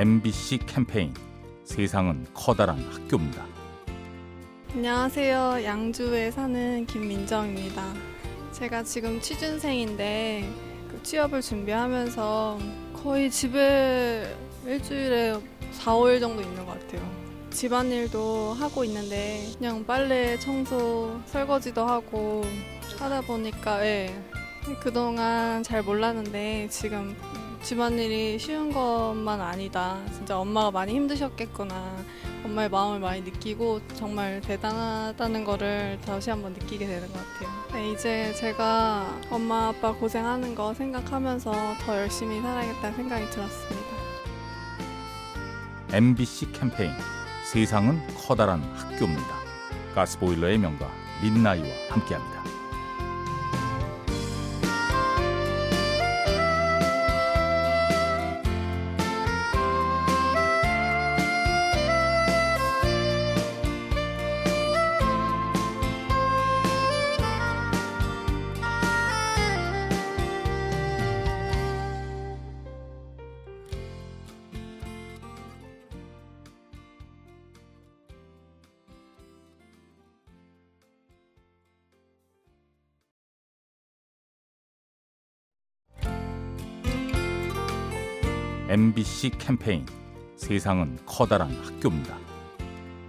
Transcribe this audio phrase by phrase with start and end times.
[0.00, 1.12] MBC 캠페인
[1.62, 3.44] 세상은 커다란 학교입니다.
[4.72, 5.62] 안녕하세요.
[5.62, 7.92] 양주에 사는 김민정입니다.
[8.50, 10.50] 제가 지금 취준생인데
[10.88, 12.58] 그 취업을 준비하면서
[12.94, 14.34] 거의 집에
[14.64, 15.38] 일주일에
[15.72, 17.06] 4, 5일 정도 있는 것 같아요.
[17.50, 22.42] 집안일도 하고 있는데 그냥 빨래, 청소, 설거지도 하고
[22.98, 24.18] 하다 보니까 예.
[24.80, 27.14] 그동안 잘 몰랐는데 지금
[27.62, 29.98] 집안일이 쉬운 것만 아니다.
[30.12, 32.04] 진짜 엄마가 많이 힘드셨겠구나.
[32.44, 37.50] 엄마의 마음을 많이 느끼고 정말 대단하다는 거를 다시 한번 느끼게 되는 것 같아요.
[37.72, 41.52] 네, 이제 제가 엄마 아빠 고생하는 거 생각하면서
[41.84, 43.90] 더 열심히 살아야겠다는 생각이 들었습니다.
[45.92, 46.92] MBC 캠페인
[47.44, 49.40] 세상은 커다란 학교입니다.
[49.94, 50.88] 가스보일러의 명가
[51.22, 52.49] 민나이와 함께합니다.
[88.70, 89.84] MBC 캠페인
[90.36, 92.16] 세상은 커다란 학교입니다.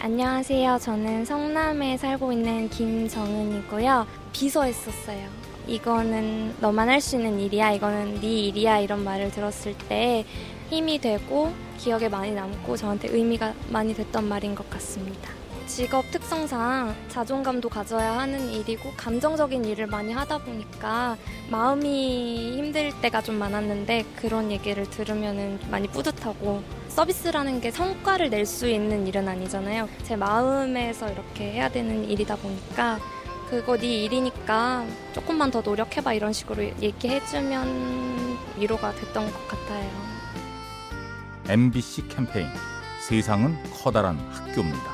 [0.00, 0.78] 안녕하세요.
[0.80, 4.04] 저는 성남에 살고 있는 김정은이고요.
[4.32, 5.28] 비서했었어요.
[5.68, 7.70] 이거는 너만 할 수 있는 일이야.
[7.70, 8.80] 이거는 네 일이야.
[8.80, 10.26] 이런 말을 들었을 때
[10.70, 15.30] 힘이 되고 기억에 많이 남고 저한테 의미가 많이 됐던 말인 것 같습니다.
[15.66, 21.16] 직업 특성상 자존감도 가져야 하는 일이고 감정적인 일을 많이 하다 보니까
[21.50, 28.68] 마음이 힘들 때가 좀 많았는데 그런 얘기를 들으면 많이 뿌듯하고 서비스라는 게 성과를 낼 수
[28.68, 29.88] 있는 일은 아니잖아요.
[30.02, 32.98] 제 마음에서 이렇게 해야 되는 일이다 보니까
[33.48, 39.90] 그거 네 일이니까 조금만 더 노력해봐 이런 식으로 얘기해주면 위로가 됐던 것 같아요.
[41.48, 42.48] MBC 캠페인
[43.08, 44.93] 세상은 커다란 학교입니다.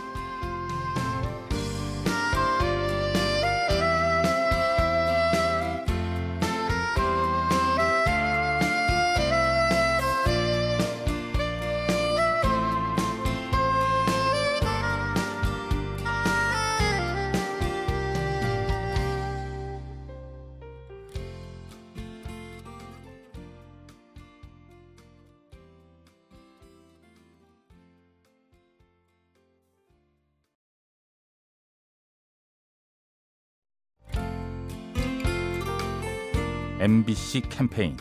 [36.81, 37.95] MBC 캠페인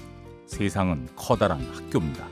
[0.47, 2.27] 세상은 커다란 학교입니다.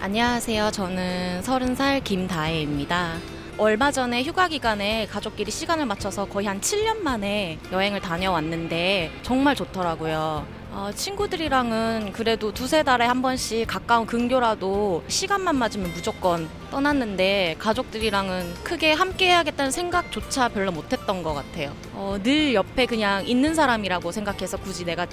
[0.00, 0.70] 안녕하세요.
[0.70, 3.14] 저는 30살 김다혜입니다.
[3.56, 10.46] 얼마 전에 휴가 기간에 가족끼리 시간을 맞춰서 거의 한 7년 만에 여행을 다녀왔는데 정말 좋더라고요.
[10.78, 18.92] 어, 친구들이랑은 그래도 두세 달에 한 번씩 가까운 근교라도 시간만 맞으면 무조건 떠났는데 가족들이랑은 크게
[18.92, 21.72] 함께 해야겠다는 생각조차 별로 못했던 것 같아요.
[21.94, 25.06] 어, 늘 옆에 그냥 있는 사람이라고 생각해서 굳이 내가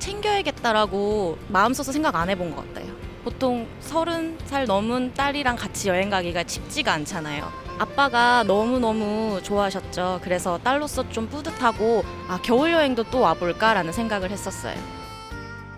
[0.00, 2.92] 챙겨야겠다라고 마음 써서 생각 안 해본 것 같아요.
[3.22, 7.52] 보통 서른 살 넘은 딸이랑 같이 여행 가기가 쉽지가 않잖아요.
[7.78, 10.20] 아빠가 너무너무 좋아하셨죠.
[10.24, 15.03] 그래서 딸로서 좀 뿌듯하고, 아, 겨울 여행도 또 와볼까라는 생각을 했었어요.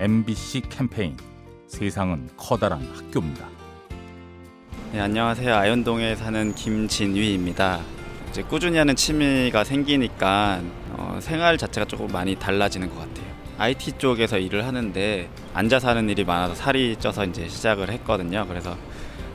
[0.00, 1.16] MBC 캠페인
[1.66, 3.46] 세상은 커다란 학교입니다.
[4.92, 5.54] 네, 안녕하세요.
[5.54, 7.80] 아현동에 사는 김진위입니다.
[8.30, 10.60] 이제 꾸준히 하는 취미가 생기니까
[10.92, 13.26] 어, 생활 자체가 조금 많이 달라지는 것 같아요.
[13.58, 18.46] IT 쪽에서 일을 하는데 앉아서 하는 일이 많아서 살이 쪄서 이제 시작을 했거든요.
[18.48, 18.76] 그래서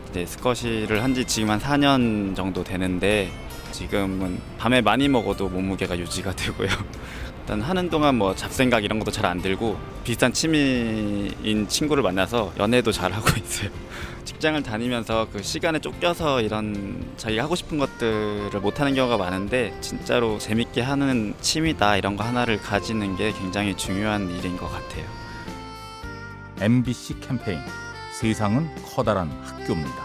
[0.09, 3.29] 이제 스쿼시를 한 지 지금 한 4년 정도 되는데
[3.71, 6.69] 지금은 밤에 많이 먹어도 몸무게가 유지가 되고요.
[7.43, 12.91] 일단 하는 동안 뭐 잡생각 이런 것도 잘 안 들고 비슷한 취미인 친구를 만나서 연애도
[12.91, 13.69] 잘 하고 있어요.
[14.25, 20.37] 직장을 다니면서 그 시간에 쫓겨서 이런 자기가 하고 싶은 것들을 못 하는 경우가 많은데 진짜로
[20.37, 25.05] 재밌게 하는 취미다 이런 거 하나를 가지는 게 굉장히 중요한 일인 것 같아요.
[26.61, 27.59] MBC 캠페인
[28.13, 30.03] 세상은 커다란 학교입니다.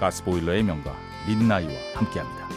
[0.00, 0.94] 가스보일러의 명가
[1.26, 2.48] 민나이와 함께합니다.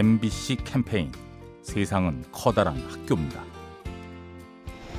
[0.00, 1.12] MBC 캠페인
[1.60, 3.44] 세상은 커다란 학교입니다.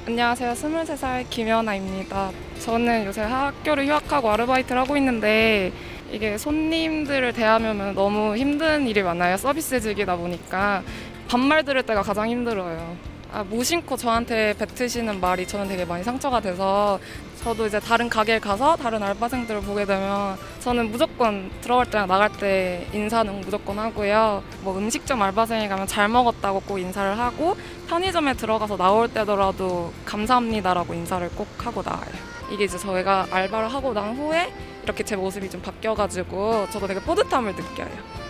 [0.05, 0.53] 안녕하세요.
[0.53, 2.29] 23살 김연아입니다.
[2.59, 5.73] 저는 요새 학교를 휴학하고 아르바이트를 하고 있는데
[6.11, 9.37] 이게 손님들을 대하면 너무 힘든 일이 많아요.
[9.37, 10.83] 서비스직이다 보니까
[11.27, 12.95] 반말 들을 때가 가장 힘들어요.
[13.33, 16.99] 아, 무심코 저한테 뱉으시는 말이 저는 되게 많이 상처가 돼서
[17.41, 22.85] 저도 이제 다른 가게에 가서 다른 알바생들을 보게 되면 저는 무조건 들어갈 때랑 나갈 때
[22.91, 24.43] 인사는 무조건 하고요.
[24.63, 27.55] 뭐 음식점 알바생이 가면 잘 먹었다고 꼭 인사를 하고
[27.87, 32.11] 편의점에 들어가서 나올 때더라도 감사합니다라고 인사를 꼭 하고 나와요.
[32.51, 37.55] 이게 이제 저희가 알바를 하고 난 후에 이렇게 제 모습이 좀 바뀌어가지고 저도 되게 뿌듯함을
[37.55, 38.21] 느껴요.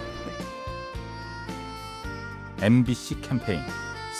[2.61, 3.61] MBC 캠페인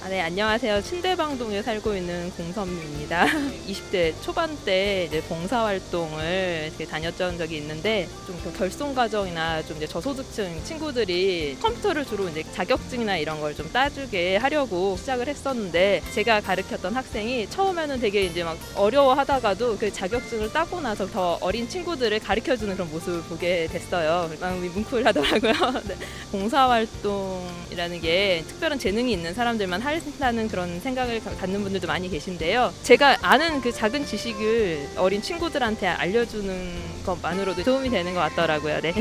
[0.00, 0.80] 아, 네, 안녕하세요.
[0.80, 3.26] 신대방동에 살고 있는 공선미입니다.
[3.68, 11.56] 20대 초반 때 이제 봉사활동을 다녔던 적이 있는데 좀그 결손 가정이나 좀 이제 저소득층 친구들이
[11.60, 17.98] 컴퓨터를 주로 이제 자격증이나 이런 걸 좀 따주게 하려고 시작을 했었는데 제가 가르쳤던 학생이 처음에는
[17.98, 23.66] 되게 이제 막 어려워하다가도 그 자격증을 따고 나서 더 어린 친구들을 가르쳐주는 그런 모습을 보게
[23.72, 24.30] 됐어요.
[24.40, 25.52] 마음이 뭉클하더라고요.
[25.88, 25.96] 네.
[26.30, 32.72] 봉사활동이라는 게 특별한 재능이 있는 사람들만 한다는 그런 생각을 갖는 분들도 많이 계신데요.
[32.82, 38.80] 제가 아는 그 작은 지식을 어린 친구들한테 알려주는 것만으로도 도움이 되는 것 같더라고요.
[38.80, 38.94] 네.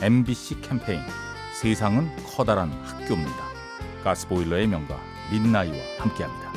[0.00, 1.00] MBC 캠페인
[1.60, 3.48] 세상은 커다란 학교입니다.
[4.04, 5.00] 가스보일러의 명가
[5.30, 6.47] 민나이와 함께합니다.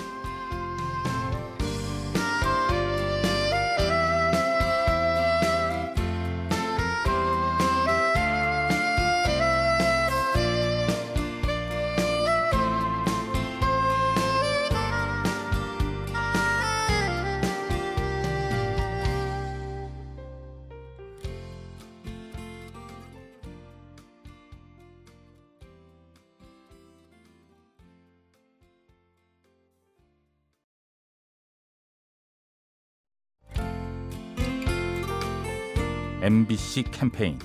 [36.22, 37.40] MBC 캠페인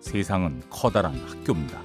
[0.00, 1.82] 세상은 커다란 학교입니다.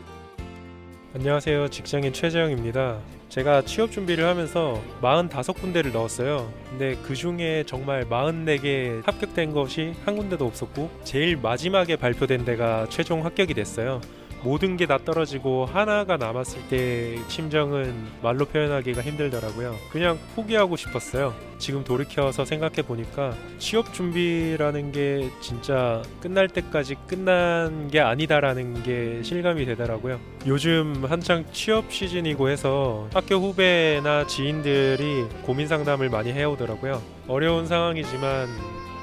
[1.13, 1.67] 안녕하세요.
[1.67, 2.99] 직장인 최재영입니다.
[3.27, 6.49] 제가 취업 준비를 하면서 45군데를 넣었어요.
[6.69, 13.25] 근데 그 중에 정말 44개 합격된 것이 한 군데도 없었고 제일 마지막에 발표된 데가 최종
[13.25, 13.99] 합격이 됐어요.
[14.43, 19.75] 모든 게 다 떨어지고 하나가 남았을 때 심정은 말로 표현하기가 힘들더라고요.
[19.91, 21.33] 그냥 포기하고 싶었어요.
[21.57, 29.65] 지금 돌이켜서 생각해 보니까 취업 준비라는 게 진짜 끝날 때까지 끝난 게 아니다라는 게 실감이
[29.65, 30.19] 되더라고요.
[30.45, 37.01] 요즘 한창 취업 시즌이고 해서 학교 후배나 지인들이 고민 상담을 많이 해오더라고요.
[37.27, 38.47] 어려운 상황이지만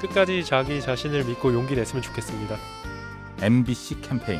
[0.01, 2.57] 끝까지 자기 자신을 믿고 용기 냈으면 좋겠습니다.
[3.41, 4.39] MBC 캠페인